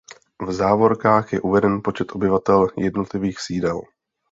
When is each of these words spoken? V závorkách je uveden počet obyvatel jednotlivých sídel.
V 0.47 0.51
závorkách 0.53 1.33
je 1.33 1.41
uveden 1.41 1.81
počet 1.83 2.11
obyvatel 2.15 2.67
jednotlivých 2.77 3.39
sídel. 3.39 3.81